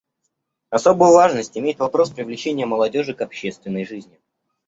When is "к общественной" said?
3.13-3.85